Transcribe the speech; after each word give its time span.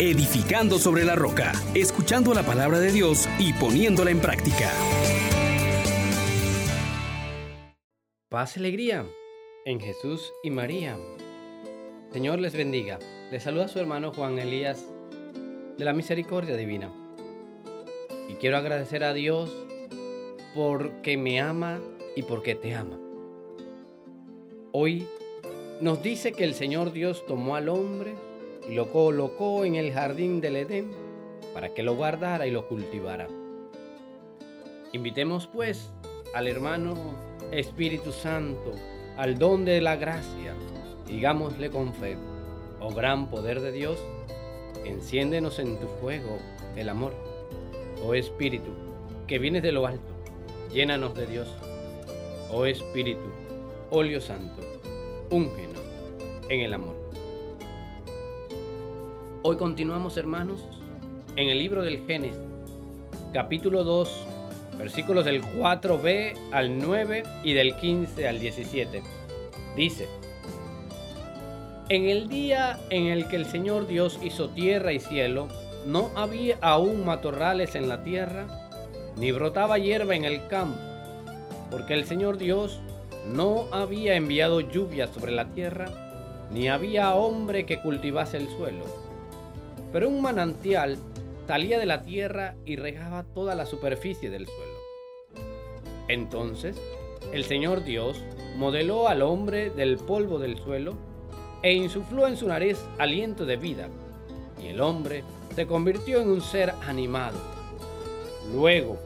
edificando 0.00 0.78
sobre 0.78 1.04
la 1.04 1.16
roca, 1.16 1.52
escuchando 1.74 2.32
la 2.32 2.44
palabra 2.44 2.78
de 2.78 2.92
Dios 2.92 3.28
y 3.40 3.52
poniéndola 3.52 4.12
en 4.12 4.20
práctica. 4.20 4.70
Paz 8.28 8.56
y 8.56 8.60
alegría 8.60 9.04
en 9.64 9.80
Jesús 9.80 10.32
y 10.44 10.50
María. 10.50 10.96
Señor 12.12 12.38
les 12.38 12.52
bendiga. 12.52 13.00
Les 13.32 13.42
saluda 13.42 13.66
su 13.66 13.80
hermano 13.80 14.12
Juan 14.12 14.38
Elías 14.38 14.84
de 15.76 15.84
la 15.84 15.92
Misericordia 15.92 16.56
Divina. 16.56 16.92
Y 18.28 18.34
quiero 18.34 18.56
agradecer 18.56 19.02
a 19.02 19.14
Dios 19.14 19.50
porque 20.54 21.16
me 21.16 21.40
ama 21.40 21.80
y 22.14 22.22
porque 22.22 22.54
te 22.54 22.72
ama. 22.72 23.00
Hoy 24.70 25.08
nos 25.80 26.02
dice 26.04 26.32
que 26.32 26.44
el 26.44 26.54
Señor 26.54 26.92
Dios 26.92 27.26
tomó 27.26 27.56
al 27.56 27.68
hombre 27.68 28.14
y 28.68 28.74
lo 28.74 28.90
colocó 28.92 29.64
en 29.64 29.74
el 29.74 29.92
jardín 29.92 30.40
del 30.40 30.56
Edén 30.56 30.90
para 31.54 31.72
que 31.72 31.82
lo 31.82 31.96
guardara 31.96 32.46
y 32.46 32.50
lo 32.50 32.68
cultivara. 32.68 33.26
Invitemos 34.92 35.46
pues 35.46 35.90
al 36.34 36.46
hermano 36.46 36.94
Espíritu 37.50 38.12
Santo, 38.12 38.72
al 39.16 39.38
don 39.38 39.64
de 39.64 39.80
la 39.80 39.96
gracia, 39.96 40.54
digámosle 41.06 41.70
con 41.70 41.94
fe, 41.94 42.16
oh 42.80 42.90
gran 42.90 43.30
poder 43.30 43.60
de 43.60 43.72
Dios, 43.72 43.98
enciéndenos 44.84 45.58
en 45.58 45.78
tu 45.78 45.86
fuego 45.86 46.38
el 46.76 46.88
amor. 46.88 47.14
Oh 48.04 48.14
Espíritu, 48.14 48.70
que 49.26 49.38
vienes 49.38 49.62
de 49.62 49.72
lo 49.72 49.86
alto, 49.86 50.12
llénanos 50.72 51.14
de 51.14 51.26
Dios. 51.26 51.48
Oh 52.50 52.66
Espíritu, 52.66 53.28
óleo 53.90 54.20
santo, 54.20 54.62
úngenos 55.30 55.82
en 56.48 56.60
el 56.60 56.74
amor. 56.74 57.07
Hoy 59.44 59.56
continuamos, 59.56 60.16
hermanos, 60.16 60.64
en 61.36 61.48
el 61.48 61.60
libro 61.60 61.82
del 61.82 62.04
Génesis, 62.04 62.36
capítulo 63.32 63.84
2, 63.84 64.26
versículos 64.76 65.24
del 65.24 65.44
4b 65.44 66.36
al 66.50 66.76
9 66.76 67.22
y 67.44 67.52
del 67.52 67.76
15 67.76 68.26
al 68.26 68.40
17. 68.40 69.00
Dice, 69.76 70.08
en 71.88 72.06
el 72.06 72.28
día 72.28 72.80
en 72.90 73.06
el 73.06 73.28
que 73.28 73.36
el 73.36 73.46
Señor 73.46 73.86
Dios 73.86 74.18
hizo 74.24 74.48
tierra 74.48 74.92
y 74.92 74.98
cielo, 74.98 75.46
no 75.86 76.10
había 76.16 76.58
aún 76.60 77.06
matorrales 77.06 77.76
en 77.76 77.88
la 77.88 78.02
tierra, 78.02 78.48
ni 79.16 79.30
brotaba 79.30 79.78
hierba 79.78 80.16
en 80.16 80.24
el 80.24 80.48
campo, 80.48 80.80
porque 81.70 81.94
el 81.94 82.06
Señor 82.06 82.38
Dios 82.38 82.80
no 83.24 83.66
había 83.70 84.16
enviado 84.16 84.60
lluvia 84.60 85.06
sobre 85.06 85.30
la 85.30 85.52
tierra, 85.52 85.86
ni 86.50 86.68
había 86.68 87.14
hombre 87.14 87.66
que 87.66 87.80
cultivase 87.80 88.36
el 88.36 88.48
suelo. 88.48 89.07
Pero 89.92 90.08
un 90.08 90.20
manantial 90.20 90.98
salía 91.46 91.78
de 91.78 91.86
la 91.86 92.02
tierra 92.02 92.54
y 92.66 92.76
regaba 92.76 93.24
toda 93.24 93.54
la 93.54 93.66
superficie 93.66 94.30
del 94.30 94.46
suelo. 94.46 94.78
Entonces, 96.08 96.76
el 97.32 97.44
Señor 97.44 97.84
Dios 97.84 98.22
modeló 98.56 99.08
al 99.08 99.22
hombre 99.22 99.70
del 99.70 99.98
polvo 99.98 100.38
del 100.38 100.58
suelo 100.58 100.94
e 101.62 101.72
insufló 101.72 102.26
en 102.26 102.36
su 102.36 102.46
nariz 102.48 102.78
aliento 102.98 103.44
de 103.44 103.56
vida, 103.56 103.88
y 104.62 104.68
el 104.68 104.80
hombre 104.80 105.24
se 105.54 105.66
convirtió 105.66 106.20
en 106.20 106.28
un 106.28 106.40
ser 106.40 106.72
animado. 106.86 107.38
Luego, 108.52 108.98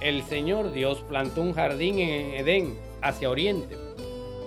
el 0.00 0.22
Señor 0.22 0.72
Dios 0.72 1.04
plantó 1.08 1.42
un 1.42 1.54
jardín 1.54 1.98
en 1.98 2.34
Edén 2.34 2.78
hacia 3.02 3.30
oriente 3.30 3.76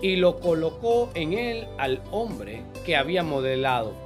y 0.02 0.18
lo 0.18 0.40
colocó 0.40 1.10
en 1.14 1.34
él 1.34 1.68
al 1.78 2.02
hombre 2.12 2.64
que 2.86 2.96
había 2.96 3.24
modelado. 3.24 4.05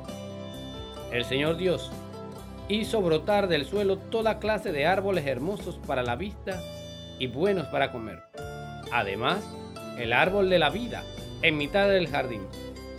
El 1.11 1.25
Señor 1.25 1.57
Dios 1.57 1.91
hizo 2.67 3.02
brotar 3.02 3.47
del 3.47 3.65
suelo 3.65 3.97
toda 3.97 4.38
clase 4.39 4.71
de 4.71 4.85
árboles 4.85 5.25
hermosos 5.25 5.79
para 5.88 6.03
la 6.03 6.15
vista 6.15 6.61
y 7.17 7.27
buenos 7.27 7.65
para 7.67 7.92
comer. 7.92 8.20
Además, 8.92 9.43
el 9.98 10.14
árbol 10.14 10.49
de 10.49 10.59
la 10.59 10.69
vida 10.69 11.03
en 11.42 11.58
mitad 11.58 11.89
del 11.89 12.08
jardín 12.08 12.42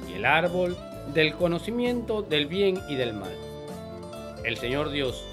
y 0.08 0.14
el 0.14 0.24
árbol 0.24 0.76
del 1.14 1.34
conocimiento 1.34 2.22
del 2.22 2.46
bien 2.46 2.80
y 2.88 2.96
del 2.96 3.14
mal. 3.14 3.30
El 4.44 4.56
Señor 4.56 4.90
Dios 4.90 5.24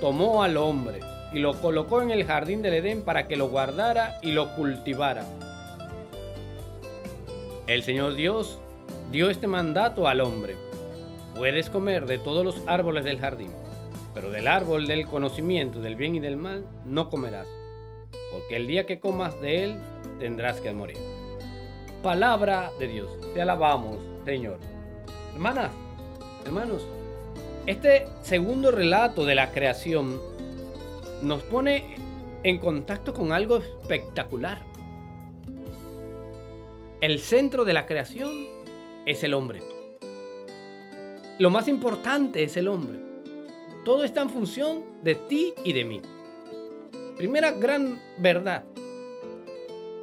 tomó 0.00 0.42
al 0.42 0.56
hombre 0.56 1.00
y 1.32 1.38
lo 1.38 1.60
colocó 1.60 2.02
en 2.02 2.10
el 2.10 2.24
jardín 2.24 2.62
del 2.62 2.74
Edén 2.74 3.02
para 3.02 3.28
que 3.28 3.36
lo 3.36 3.48
guardara 3.48 4.18
y 4.20 4.32
lo 4.32 4.54
cultivara. 4.56 5.24
El 7.66 7.82
Señor 7.82 8.14
Dios 8.14 8.58
dio 9.12 9.30
este 9.30 9.46
mandato 9.46 10.08
al 10.08 10.20
hombre. 10.20 10.65
Puedes 11.36 11.68
comer 11.68 12.06
de 12.06 12.18
todos 12.18 12.44
los 12.44 12.62
árboles 12.66 13.04
del 13.04 13.18
jardín, 13.18 13.50
pero 14.14 14.30
del 14.30 14.48
árbol 14.48 14.86
del 14.86 15.06
conocimiento 15.06 15.80
del 15.80 15.94
bien 15.94 16.14
y 16.14 16.20
del 16.20 16.38
mal 16.38 16.64
no 16.86 17.10
comerás, 17.10 17.46
porque 18.32 18.56
el 18.56 18.66
día 18.66 18.86
que 18.86 19.00
comas 19.00 19.38
de 19.42 19.64
él 19.64 19.76
tendrás 20.18 20.60
que 20.62 20.72
morir. 20.72 20.96
Palabra 22.02 22.70
de 22.78 22.88
Dios, 22.88 23.10
te 23.34 23.42
alabamos, 23.42 23.98
Señor. 24.24 24.58
Hermanas, 25.34 25.72
hermanos, 26.46 26.86
este 27.66 28.06
segundo 28.22 28.70
relato 28.70 29.26
de 29.26 29.34
la 29.34 29.52
creación 29.52 30.18
nos 31.20 31.42
pone 31.42 31.96
en 32.44 32.58
contacto 32.58 33.12
con 33.12 33.32
algo 33.32 33.58
espectacular. 33.58 34.62
El 37.02 37.18
centro 37.18 37.66
de 37.66 37.74
la 37.74 37.84
creación 37.84 38.32
es 39.04 39.22
el 39.22 39.34
hombre. 39.34 39.75
Lo 41.38 41.50
más 41.50 41.68
importante 41.68 42.42
es 42.42 42.56
el 42.56 42.66
hombre. 42.66 42.98
Todo 43.84 44.04
está 44.04 44.22
en 44.22 44.30
función 44.30 44.84
de 45.02 45.14
ti 45.14 45.52
y 45.64 45.74
de 45.74 45.84
mí. 45.84 46.00
Primera 47.18 47.50
gran 47.50 48.00
verdad. 48.18 48.64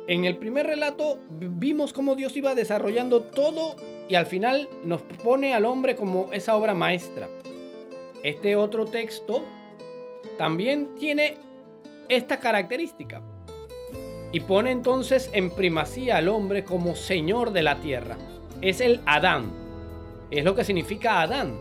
En 0.08 0.26
el 0.26 0.38
primer 0.38 0.68
relato 0.68 1.18
vimos 1.30 1.92
cómo 1.92 2.16
Dios 2.16 2.38
iba 2.38 2.54
desarrollando 2.54 3.22
todo 3.24 3.76
y 4.08 4.16
al 4.16 4.28
final 4.28 4.70
nos 4.84 5.02
pone 5.02 5.56
al 5.56 5.66
hombre 5.66 5.96
como 5.96 6.32
esa 6.34 6.56
obra 6.56 6.76
maestra. 6.76 7.28
Este 8.22 8.56
otro 8.56 8.86
texto 8.86 9.44
también 10.38 10.94
tiene 11.00 11.38
esta 12.10 12.40
característica 12.40 13.24
y 14.32 14.40
pone 14.42 14.70
entonces 14.70 15.32
en 15.34 15.50
primacía 15.50 16.18
al 16.18 16.28
hombre 16.28 16.64
como 16.64 16.96
señor 16.96 17.54
de 17.54 17.64
la 17.64 17.80
tierra. 17.80 18.18
Es 18.62 18.82
el 18.82 19.02
Adán. 19.06 19.63
Es 20.34 20.44
lo 20.44 20.56
que 20.56 20.64
significa 20.64 21.22
Adán, 21.22 21.60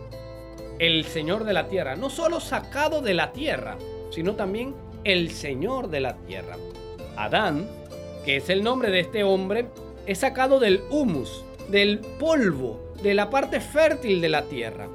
el 0.79 1.05
señor 1.05 1.45
de 1.45 1.53
la 1.53 1.69
tierra. 1.69 1.95
No 1.95 2.09
solo 2.09 2.41
sacado 2.41 3.03
de 3.03 3.13
la 3.13 3.31
tierra, 3.31 3.77
sino 4.11 4.35
también 4.35 4.75
el 5.05 5.31
señor 5.31 5.91
de 5.91 6.01
la 6.01 6.17
tierra. 6.17 6.57
Adán, 7.15 7.69
que 8.25 8.37
es 8.37 8.49
el 8.49 8.65
nombre 8.65 8.91
de 8.91 9.01
este 9.01 9.25
hombre, 9.25 9.67
es 10.07 10.21
sacado 10.21 10.59
del 10.59 10.81
humus, 10.89 11.45
del 11.69 11.99
polvo, 11.99 12.95
de 13.03 13.13
la 13.13 13.29
parte 13.29 13.61
fértil 13.61 14.23
de 14.23 14.31
la 14.31 14.45
tierra. 14.45 14.89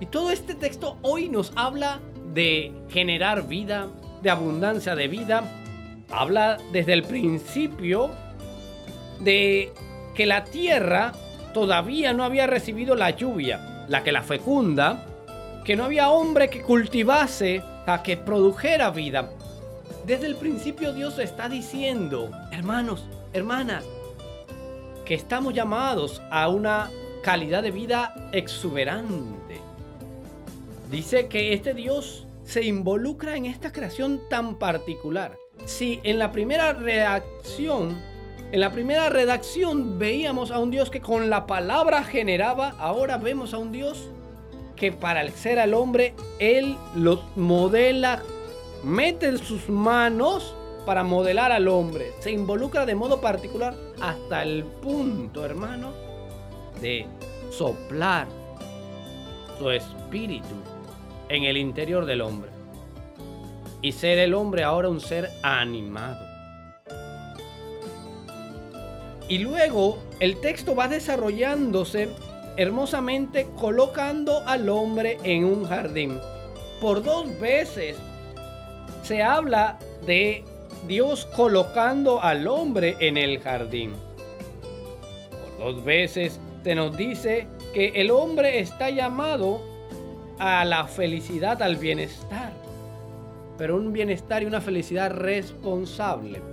Y 0.00 0.06
todo 0.06 0.30
este 0.30 0.54
texto 0.54 0.96
hoy 1.02 1.28
nos 1.28 1.52
habla 1.54 2.00
de 2.32 2.72
generar 2.88 3.46
vida, 3.46 3.88
de 4.22 4.30
abundancia 4.30 4.96
de 4.96 5.08
vida, 5.08 5.44
habla 6.10 6.56
desde 6.72 6.94
el 6.94 7.02
principio 7.02 8.10
de 9.20 9.70
que 10.14 10.24
la 10.24 10.44
tierra 10.44 11.12
todavía 11.52 12.12
no 12.12 12.24
había 12.24 12.46
recibido 12.46 12.94
la 12.94 13.10
lluvia, 13.10 13.86
la 13.88 14.02
que 14.02 14.12
la 14.12 14.22
fecunda, 14.22 15.06
que 15.64 15.76
no 15.76 15.84
había 15.84 16.10
hombre 16.10 16.50
que 16.50 16.62
cultivase, 16.62 17.62
a 17.86 18.02
que 18.02 18.16
produjera 18.16 18.90
vida. 18.90 19.30
Desde 20.06 20.26
el 20.26 20.36
principio 20.36 20.92
Dios 20.92 21.18
está 21.18 21.48
diciendo, 21.48 22.30
hermanos, 22.50 23.04
hermanas, 23.32 23.84
que 25.04 25.14
estamos 25.14 25.54
llamados 25.54 26.22
a 26.30 26.48
una 26.48 26.90
calidad 27.22 27.62
de 27.62 27.70
vida 27.70 28.14
exuberante. 28.32 29.60
Dice 30.90 31.28
que 31.28 31.52
este 31.52 31.74
Dios 31.74 32.26
se 32.44 32.64
involucra 32.64 33.36
en 33.36 33.46
esta 33.46 33.72
creación 33.72 34.20
tan 34.28 34.56
particular 34.56 35.36
si 35.64 36.00
en 36.02 36.18
la 36.18 36.32
primera 36.32 36.72
reacción, 36.72 37.96
en 38.52 38.60
la 38.60 38.70
primera 38.70 39.08
redacción 39.08 39.98
veíamos 39.98 40.50
a 40.50 40.58
un 40.58 40.70
Dios 40.70 40.90
que 40.90 41.00
con 41.00 41.30
la 41.30 41.46
palabra 41.46 42.04
generaba, 42.04 42.74
ahora 42.78 43.16
vemos 43.16 43.54
a 43.54 43.58
un 43.58 43.72
Dios 43.72 44.10
que 44.76 44.92
para 44.92 45.26
ser 45.30 45.58
al 45.58 45.72
hombre, 45.72 46.14
Él 46.38 46.76
lo 46.94 47.22
modela, 47.34 48.22
mete 48.84 49.28
en 49.28 49.38
sus 49.38 49.70
manos 49.70 50.54
para 50.84 51.02
modelar 51.02 51.50
al 51.50 51.66
hombre. 51.66 52.12
Se 52.20 52.30
involucra 52.30 52.84
de 52.84 52.94
modo 52.94 53.22
particular 53.22 53.74
hasta 54.02 54.42
el 54.42 54.64
punto, 54.64 55.46
hermano, 55.46 55.92
de 56.82 57.06
soplar 57.50 58.26
su 59.58 59.70
espíritu 59.70 60.56
en 61.30 61.44
el 61.44 61.56
interior 61.56 62.04
del 62.04 62.20
hombre 62.20 62.50
y 63.80 63.92
ser 63.92 64.18
el 64.18 64.34
hombre 64.34 64.62
ahora 64.62 64.90
un 64.90 65.00
ser 65.00 65.30
animado. 65.42 66.31
Y 69.28 69.38
luego 69.38 69.98
el 70.20 70.40
texto 70.40 70.74
va 70.74 70.88
desarrollándose 70.88 72.08
hermosamente 72.56 73.46
colocando 73.58 74.42
al 74.46 74.68
hombre 74.68 75.18
en 75.22 75.44
un 75.44 75.64
jardín. 75.64 76.18
Por 76.80 77.02
dos 77.02 77.38
veces 77.40 77.96
se 79.02 79.22
habla 79.22 79.78
de 80.06 80.44
Dios 80.86 81.26
colocando 81.36 82.22
al 82.22 82.46
hombre 82.46 82.96
en 83.00 83.16
el 83.16 83.40
jardín. 83.40 83.92
Por 85.58 85.74
dos 85.74 85.84
veces 85.84 86.40
se 86.62 86.74
nos 86.74 86.96
dice 86.96 87.46
que 87.72 87.88
el 87.94 88.10
hombre 88.10 88.58
está 88.60 88.90
llamado 88.90 89.62
a 90.38 90.64
la 90.64 90.86
felicidad, 90.86 91.62
al 91.62 91.76
bienestar, 91.76 92.52
pero 93.56 93.76
un 93.76 93.92
bienestar 93.92 94.42
y 94.42 94.46
una 94.46 94.60
felicidad 94.60 95.10
responsable. 95.10 96.51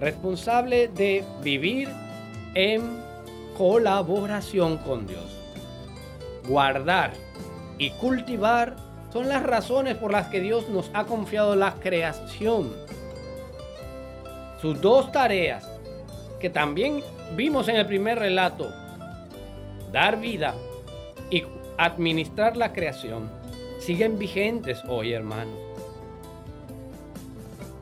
Responsable 0.00 0.88
de 0.88 1.22
vivir 1.42 1.90
en 2.54 2.80
colaboración 3.56 4.78
con 4.78 5.06
Dios. 5.06 5.36
Guardar 6.48 7.12
y 7.76 7.90
cultivar 7.90 8.76
son 9.12 9.28
las 9.28 9.42
razones 9.42 9.96
por 9.96 10.10
las 10.10 10.28
que 10.28 10.40
Dios 10.40 10.70
nos 10.70 10.90
ha 10.94 11.04
confiado 11.04 11.54
la 11.54 11.74
creación. 11.74 12.72
Sus 14.62 14.80
dos 14.80 15.12
tareas, 15.12 15.68
que 16.40 16.48
también 16.48 17.02
vimos 17.36 17.68
en 17.68 17.76
el 17.76 17.86
primer 17.86 18.18
relato, 18.18 18.72
dar 19.92 20.18
vida 20.18 20.54
y 21.30 21.44
administrar 21.76 22.56
la 22.56 22.72
creación, 22.72 23.30
siguen 23.80 24.18
vigentes 24.18 24.82
hoy, 24.88 25.12
hermanos. 25.12 25.69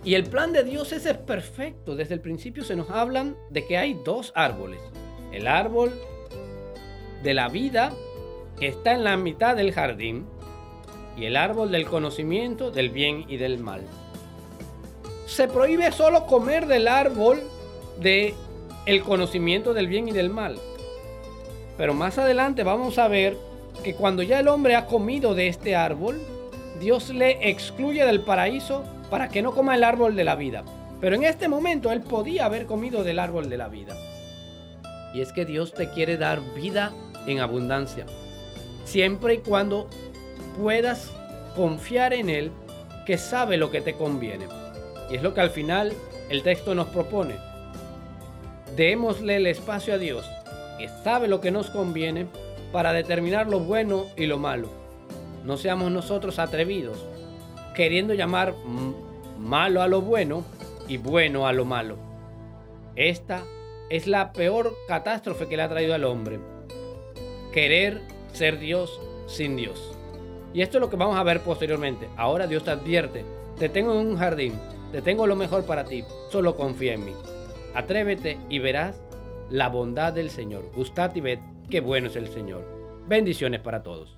Y 0.04 0.14
el 0.14 0.24
plan 0.24 0.52
de 0.52 0.64
Dios 0.64 0.92
es 0.92 1.04
perfecto. 1.18 1.96
Desde 1.96 2.14
el 2.14 2.20
principio 2.20 2.64
se 2.64 2.76
nos 2.76 2.90
hablan 2.90 3.36
de 3.50 3.66
que 3.66 3.76
hay 3.76 3.94
dos 4.04 4.32
árboles. 4.34 4.80
El 5.32 5.46
árbol 5.46 5.92
de 7.22 7.34
la 7.34 7.48
vida 7.48 7.92
que 8.58 8.68
está 8.68 8.92
en 8.92 9.04
la 9.04 9.16
mitad 9.16 9.56
del 9.56 9.72
jardín 9.72 10.26
y 11.16 11.26
el 11.26 11.36
árbol 11.36 11.72
del 11.72 11.86
conocimiento 11.86 12.70
del 12.70 12.90
bien 12.90 13.24
y 13.28 13.36
del 13.36 13.58
mal. 13.58 13.82
Se 15.26 15.48
prohíbe 15.48 15.92
solo 15.92 16.26
comer 16.26 16.66
del 16.66 16.88
árbol 16.88 17.42
de 18.00 18.34
el 18.86 19.02
conocimiento 19.02 19.74
del 19.74 19.88
bien 19.88 20.08
y 20.08 20.12
del 20.12 20.30
mal. 20.30 20.58
Pero 21.76 21.92
más 21.92 22.18
adelante 22.18 22.62
vamos 22.62 22.98
a 22.98 23.08
ver 23.08 23.36
que 23.84 23.94
cuando 23.94 24.22
ya 24.22 24.40
el 24.40 24.48
hombre 24.48 24.76
ha 24.76 24.86
comido 24.86 25.34
de 25.34 25.48
este 25.48 25.76
árbol, 25.76 26.20
Dios 26.80 27.10
le 27.10 27.48
excluye 27.50 28.04
del 28.04 28.20
paraíso 28.20 28.84
para 29.10 29.28
que 29.28 29.42
no 29.42 29.52
coma 29.52 29.74
el 29.74 29.84
árbol 29.84 30.14
de 30.14 30.24
la 30.24 30.36
vida. 30.36 30.64
Pero 31.00 31.16
en 31.16 31.24
este 31.24 31.48
momento 31.48 31.92
él 31.92 32.02
podía 32.02 32.46
haber 32.46 32.66
comido 32.66 33.04
del 33.04 33.18
árbol 33.18 33.48
de 33.48 33.56
la 33.56 33.68
vida. 33.68 33.96
Y 35.14 35.20
es 35.20 35.32
que 35.32 35.44
Dios 35.44 35.72
te 35.72 35.90
quiere 35.90 36.16
dar 36.16 36.40
vida 36.54 36.92
en 37.26 37.40
abundancia. 37.40 38.06
Siempre 38.84 39.34
y 39.34 39.38
cuando 39.38 39.88
puedas 40.60 41.10
confiar 41.56 42.12
en 42.12 42.30
Él 42.30 42.52
que 43.06 43.18
sabe 43.18 43.56
lo 43.56 43.70
que 43.70 43.80
te 43.80 43.94
conviene. 43.94 44.46
Y 45.10 45.16
es 45.16 45.22
lo 45.22 45.34
que 45.34 45.40
al 45.40 45.50
final 45.50 45.92
el 46.28 46.42
texto 46.42 46.74
nos 46.74 46.88
propone. 46.88 47.36
Démosle 48.76 49.36
el 49.36 49.46
espacio 49.46 49.94
a 49.94 49.98
Dios, 49.98 50.26
que 50.78 50.88
sabe 51.02 51.26
lo 51.26 51.40
que 51.40 51.50
nos 51.50 51.70
conviene, 51.70 52.26
para 52.72 52.92
determinar 52.92 53.46
lo 53.46 53.60
bueno 53.60 54.06
y 54.16 54.26
lo 54.26 54.38
malo. 54.38 54.77
No 55.44 55.56
seamos 55.56 55.90
nosotros 55.90 56.38
atrevidos, 56.38 57.04
queriendo 57.74 58.14
llamar 58.14 58.54
malo 59.38 59.82
a 59.82 59.88
lo 59.88 60.02
bueno 60.02 60.44
y 60.88 60.96
bueno 60.96 61.46
a 61.46 61.52
lo 61.52 61.64
malo. 61.64 61.96
Esta 62.96 63.44
es 63.90 64.06
la 64.06 64.32
peor 64.32 64.74
catástrofe 64.86 65.46
que 65.46 65.56
le 65.56 65.62
ha 65.62 65.68
traído 65.68 65.94
al 65.94 66.04
hombre. 66.04 66.40
Querer 67.52 68.00
ser 68.32 68.58
Dios 68.58 69.00
sin 69.26 69.56
Dios. 69.56 69.94
Y 70.52 70.62
esto 70.62 70.78
es 70.78 70.80
lo 70.80 70.90
que 70.90 70.96
vamos 70.96 71.16
a 71.16 71.22
ver 71.22 71.40
posteriormente. 71.40 72.08
Ahora 72.16 72.46
Dios 72.46 72.64
te 72.64 72.70
advierte, 72.70 73.24
te 73.58 73.68
tengo 73.68 73.92
en 73.92 74.06
un 74.06 74.16
jardín, 74.16 74.58
te 74.92 75.02
tengo 75.02 75.26
lo 75.26 75.36
mejor 75.36 75.64
para 75.64 75.84
ti, 75.84 76.04
solo 76.30 76.56
confía 76.56 76.94
en 76.94 77.04
mí. 77.04 77.12
Atrévete 77.74 78.38
y 78.48 78.58
verás 78.58 79.00
la 79.50 79.68
bondad 79.68 80.12
del 80.12 80.30
Señor. 80.30 80.70
Gustad 80.74 81.14
y 81.14 81.20
ved 81.20 81.38
qué 81.70 81.80
bueno 81.80 82.08
es 82.08 82.16
el 82.16 82.28
Señor. 82.28 82.64
Bendiciones 83.06 83.60
para 83.60 83.82
todos. 83.82 84.17